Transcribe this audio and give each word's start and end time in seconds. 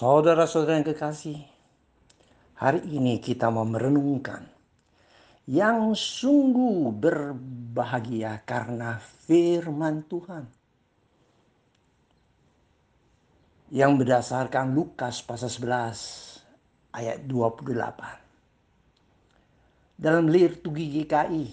Saudara-saudara 0.00 0.80
yang 0.80 0.96
kekasih, 0.96 1.36
hari 2.56 2.80
ini 2.88 3.20
kita 3.20 3.52
mau 3.52 3.68
merenungkan 3.68 4.48
yang 5.44 5.92
sungguh 5.92 6.88
berbahagia 6.88 8.40
karena 8.48 8.96
firman 8.96 10.00
Tuhan. 10.08 10.48
Yang 13.68 13.92
berdasarkan 14.00 14.72
Lukas 14.72 15.20
pasal 15.20 15.52
11 15.52 16.96
ayat 16.96 17.20
28. 17.28 20.00
Dalam 20.00 20.32
liturgi 20.32 20.96
GKI, 20.96 21.44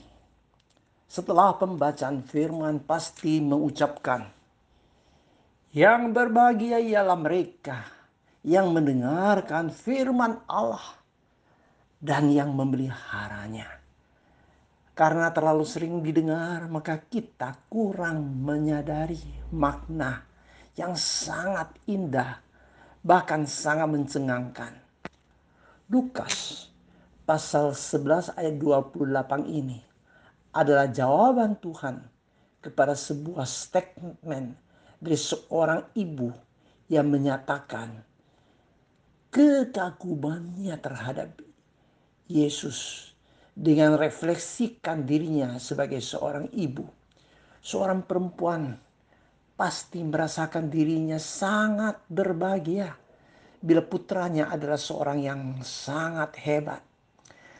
setelah 1.04 1.52
pembacaan 1.52 2.24
firman 2.24 2.80
pasti 2.80 3.44
mengucapkan, 3.44 4.24
yang 5.76 6.16
berbahagia 6.16 6.80
ialah 6.80 7.20
mereka 7.20 7.97
yang 8.46 8.74
mendengarkan 8.74 9.74
firman 9.74 10.42
Allah 10.46 10.98
dan 11.98 12.30
yang 12.30 12.54
memeliharanya. 12.54 13.78
Karena 14.98 15.30
terlalu 15.30 15.62
sering 15.62 16.02
didengar, 16.02 16.66
maka 16.66 16.98
kita 16.98 17.54
kurang 17.70 18.42
menyadari 18.42 19.22
makna 19.54 20.26
yang 20.74 20.98
sangat 20.98 21.70
indah, 21.86 22.42
bahkan 23.06 23.46
sangat 23.46 23.94
mencengangkan. 23.94 24.74
Lukas 25.90 26.68
pasal 27.30 27.78
11 27.78 28.34
ayat 28.42 28.56
28 28.58 29.46
ini 29.46 29.80
adalah 30.50 30.90
jawaban 30.90 31.62
Tuhan 31.62 32.02
kepada 32.64 32.98
sebuah 32.98 33.46
statement 33.46 34.58
dari 34.98 35.18
seorang 35.20 35.94
ibu 35.94 36.34
yang 36.90 37.12
menyatakan 37.12 38.07
kekagumannya 39.38 40.74
terhadap 40.82 41.38
Yesus 42.26 43.14
dengan 43.54 43.94
refleksikan 43.94 45.06
dirinya 45.06 45.62
sebagai 45.62 46.02
seorang 46.02 46.50
ibu, 46.58 46.82
seorang 47.62 48.02
perempuan 48.02 48.74
pasti 49.54 50.02
merasakan 50.02 50.74
dirinya 50.74 51.22
sangat 51.22 52.02
berbahagia 52.10 52.98
bila 53.62 53.86
putranya 53.86 54.50
adalah 54.50 54.82
seorang 54.82 55.22
yang 55.22 55.42
sangat 55.62 56.34
hebat. 56.42 56.82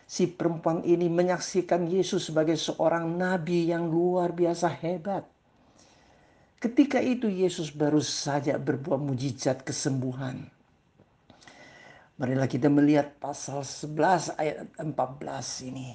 Si 0.10 0.26
perempuan 0.26 0.82
ini 0.82 1.06
menyaksikan 1.14 1.86
Yesus 1.86 2.34
sebagai 2.34 2.58
seorang 2.58 3.06
nabi 3.06 3.70
yang 3.70 3.86
luar 3.86 4.34
biasa 4.34 4.66
hebat. 4.82 5.30
Ketika 6.58 6.98
itu 6.98 7.30
Yesus 7.30 7.70
baru 7.70 8.02
saja 8.02 8.58
berbuat 8.58 8.98
mujizat 8.98 9.62
kesembuhan 9.62 10.57
Marilah 12.18 12.50
kita 12.50 12.66
melihat 12.66 13.14
pasal 13.22 13.62
11 13.62 14.42
ayat 14.42 14.66
14 14.82 15.70
ini. 15.70 15.94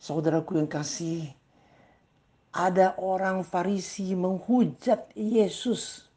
Saudaraku 0.00 0.56
yang 0.56 0.68
kasih, 0.68 1.28
ada 2.48 2.96
orang 2.96 3.44
Farisi 3.44 4.16
menghujat 4.16 5.12
Yesus 5.12 6.08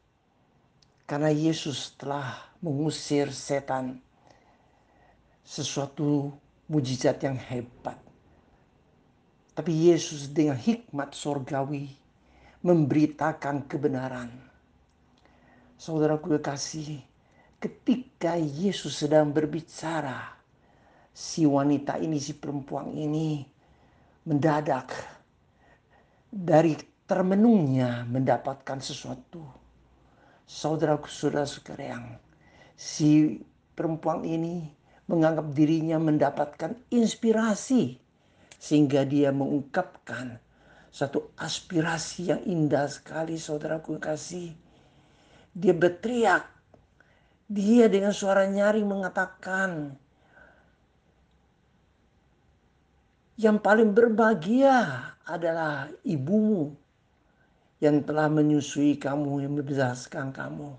karena 1.04 1.28
Yesus 1.28 1.92
telah 2.00 2.48
mengusir 2.64 3.28
setan. 3.28 4.00
Sesuatu 5.44 6.32
mujizat 6.68 7.20
yang 7.24 7.36
hebat. 7.36 7.96
Tapi 9.52 9.92
Yesus 9.92 10.32
dengan 10.32 10.56
hikmat 10.56 11.12
sorgawi 11.16 11.92
memberitakan 12.60 13.64
kebenaran. 13.68 14.32
Saudaraku 15.80 16.36
yang 16.36 16.44
kasih, 16.44 17.07
ketika 17.58 18.38
Yesus 18.38 19.02
sedang 19.02 19.34
berbicara, 19.34 20.38
si 21.10 21.42
wanita 21.42 21.98
ini, 21.98 22.22
si 22.22 22.38
perempuan 22.38 22.94
ini 22.94 23.42
mendadak 24.26 24.94
dari 26.30 26.78
termenungnya 27.08 28.06
mendapatkan 28.06 28.78
sesuatu. 28.78 29.42
Saudaraku, 30.48 31.10
saudara 31.10 31.44
sekalian, 31.44 32.16
si 32.78 33.42
perempuan 33.74 34.24
ini 34.24 34.70
menganggap 35.10 35.52
dirinya 35.52 35.98
mendapatkan 36.00 36.78
inspirasi 36.92 37.98
sehingga 38.58 39.04
dia 39.04 39.32
mengungkapkan 39.32 40.40
satu 40.88 41.32
aspirasi 41.36 42.32
yang 42.32 42.42
indah 42.44 42.88
sekali 42.88 43.36
saudaraku 43.36 44.00
kasih. 44.00 44.52
Dia 45.52 45.72
berteriak 45.72 46.57
dia 47.48 47.88
dengan 47.88 48.12
suara 48.12 48.44
nyaring 48.44 48.84
mengatakan, 48.84 49.96
yang 53.40 53.56
paling 53.56 53.96
berbahagia 53.96 55.16
adalah 55.24 55.88
ibumu 56.04 56.76
yang 57.80 58.04
telah 58.04 58.28
menyusui 58.28 59.00
kamu, 59.00 59.48
yang 59.48 59.52
membesarkan 59.56 60.34
kamu. 60.34 60.76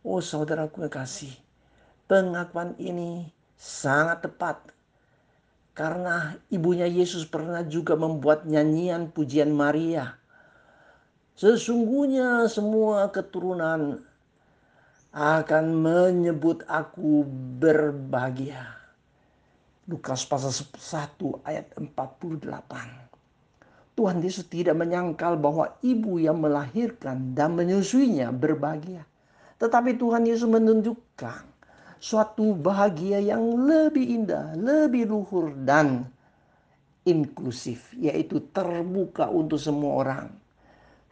Oh 0.00 0.20
saudaraku 0.24 0.88
yang 0.88 0.92
kasih, 0.92 1.34
pengakuan 2.08 2.72
ini 2.80 3.28
sangat 3.58 4.24
tepat 4.24 4.56
karena 5.74 6.38
ibunya 6.54 6.86
Yesus 6.86 7.26
pernah 7.26 7.66
juga 7.66 7.98
membuat 7.98 8.46
nyanyian 8.46 9.10
pujian 9.10 9.50
Maria. 9.50 10.14
Sesungguhnya 11.34 12.46
semua 12.46 13.10
keturunan 13.10 14.06
akan 15.14 15.78
menyebut 15.78 16.66
aku 16.66 17.22
berbahagia. 17.62 18.66
Lukas 19.86 20.26
pasal 20.26 20.50
1 20.50 21.46
ayat 21.46 21.70
48. 21.78 22.50
Tuhan 23.94 24.18
Yesus 24.18 24.50
tidak 24.50 24.74
menyangkal 24.74 25.38
bahwa 25.38 25.70
ibu 25.86 26.18
yang 26.18 26.42
melahirkan 26.42 27.30
dan 27.30 27.54
menyusuinya 27.54 28.34
berbahagia. 28.34 29.06
Tetapi 29.62 29.94
Tuhan 30.02 30.26
Yesus 30.26 30.50
menunjukkan 30.50 31.46
suatu 32.02 32.58
bahagia 32.58 33.22
yang 33.22 33.54
lebih 33.54 34.02
indah, 34.02 34.58
lebih 34.58 35.06
luhur 35.14 35.54
dan 35.62 36.10
inklusif, 37.06 37.94
yaitu 37.94 38.42
terbuka 38.50 39.30
untuk 39.30 39.62
semua 39.62 39.92
orang. 39.94 40.26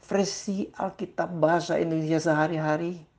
Versi 0.02 0.66
Alkitab 0.74 1.38
bahasa 1.38 1.78
Indonesia 1.78 2.18
sehari-hari 2.18 3.11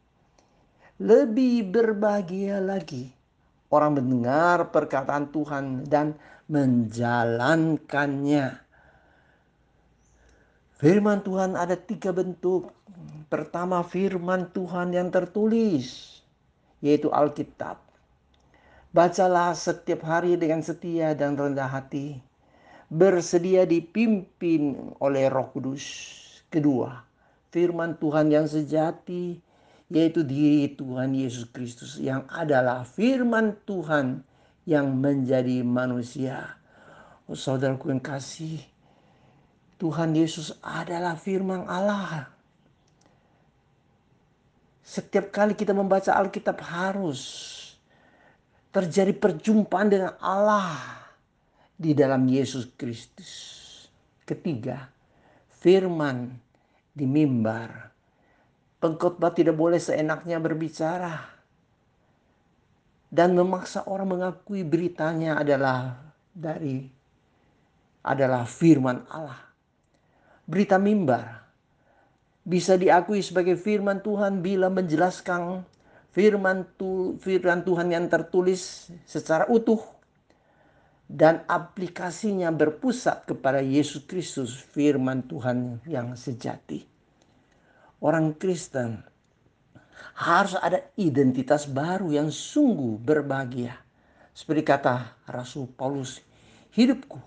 lebih 1.01 1.73
berbahagia 1.73 2.61
lagi 2.61 3.09
orang 3.73 3.97
mendengar 3.97 4.69
perkataan 4.69 5.33
Tuhan 5.33 5.89
dan 5.89 6.13
menjalankannya. 6.45 8.61
Firman 10.77 11.25
Tuhan 11.25 11.57
ada 11.57 11.73
tiga 11.73 12.13
bentuk. 12.13 12.69
Pertama 13.33 13.81
firman 13.81 14.53
Tuhan 14.53 14.93
yang 14.93 15.09
tertulis, 15.09 16.21
yaitu 16.85 17.09
Alkitab. 17.09 17.81
Bacalah 18.93 19.57
setiap 19.57 20.05
hari 20.05 20.37
dengan 20.37 20.61
setia 20.61 21.17
dan 21.17 21.33
rendah 21.33 21.65
hati. 21.65 22.21
Bersedia 22.93 23.65
dipimpin 23.65 24.93
oleh 25.01 25.33
roh 25.33 25.49
kudus. 25.49 25.81
Kedua, 26.53 27.01
firman 27.49 27.97
Tuhan 27.97 28.29
yang 28.29 28.45
sejati 28.45 29.41
yaitu 29.93 30.25
diri 30.25 30.73
Tuhan 30.73 31.13
Yesus 31.13 31.45
Kristus 31.53 32.01
yang 32.01 32.25
adalah 32.33 32.81
firman 32.81 33.53
Tuhan 33.69 34.25
yang 34.65 34.89
menjadi 34.97 35.61
manusia. 35.61 36.57
Oh, 37.29 37.37
saudaraku 37.37 37.93
yang 37.93 38.01
kasih, 38.01 38.57
Tuhan 39.78 40.17
Yesus 40.17 40.57
adalah 40.66 41.13
firman 41.13 41.69
Allah. 41.69 42.25
Setiap 44.81 45.29
kali 45.29 45.53
kita 45.53 45.78
membaca 45.78 46.09
Alkitab 46.17 46.57
harus 46.66 47.22
terjadi 48.73 49.13
perjumpaan 49.13 49.93
dengan 49.93 50.17
Allah 50.17 51.05
di 51.78 51.93
dalam 51.93 52.25
Yesus 52.25 52.66
Kristus. 52.73 53.31
Ketiga, 54.25 54.89
firman 55.53 56.34
di 56.97 57.05
mimbar 57.05 57.92
Pengkhotbah 58.84 59.32
tidak 59.32 59.56
boleh 59.56 59.80
seenaknya 59.80 60.44
berbicara. 60.44 61.24
Dan 63.08 63.32
memaksa 63.32 63.88
orang 63.88 64.12
mengakui 64.12 64.68
beritanya 64.68 65.40
adalah 65.40 65.96
dari 66.35 66.84
adalah 68.03 68.44
firman 68.44 69.08
Allah. 69.08 69.40
Berita 70.44 70.76
mimbar. 70.76 71.47
Bisa 72.44 72.76
diakui 72.76 73.24
sebagai 73.24 73.56
firman 73.56 74.03
Tuhan 74.03 74.44
bila 74.44 74.68
menjelaskan 74.68 75.64
firman, 76.12 76.68
tu, 76.76 77.16
firman 77.24 77.64
Tuhan 77.64 77.88
yang 77.88 78.12
tertulis 78.12 78.91
secara 79.08 79.47
utuh 79.47 79.80
dan 81.08 81.47
aplikasinya 81.47 82.52
berpusat 82.52 83.32
kepada 83.32 83.64
Yesus 83.64 84.03
Kristus 84.03 84.59
firman 84.59 85.24
Tuhan 85.24 85.80
yang 85.88 86.20
sejati 86.20 86.92
orang 88.03 88.35
Kristen 88.35 89.14
Harus 90.14 90.53
ada 90.61 90.94
identitas 90.94 91.66
baru 91.66 92.14
yang 92.14 92.29
sungguh 92.29 93.02
berbahagia. 93.02 93.73
Seperti 94.29 94.61
kata 94.61 95.26
Rasul 95.26 95.66
Paulus, 95.73 96.22
hidupku 96.73 97.17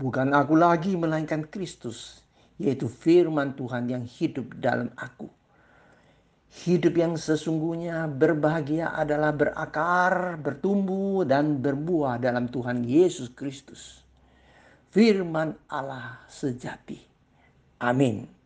bukan 0.00 0.32
aku 0.32 0.56
lagi 0.56 0.96
melainkan 0.96 1.44
Kristus, 1.44 2.24
yaitu 2.56 2.88
firman 2.88 3.52
Tuhan 3.52 3.84
yang 3.84 4.04
hidup 4.08 4.48
dalam 4.56 4.88
aku. 4.96 5.28
Hidup 6.52 7.00
yang 7.00 7.16
sesungguhnya 7.16 8.08
berbahagia 8.08 8.92
adalah 8.92 9.32
berakar, 9.32 10.36
bertumbuh, 10.36 11.24
dan 11.24 11.60
berbuah 11.60 12.20
dalam 12.20 12.48
Tuhan 12.48 12.84
Yesus 12.84 13.32
Kristus. 13.32 14.04
Firman 14.92 15.56
Allah 15.72 16.20
sejati. 16.28 17.00
Amin. 17.80 18.41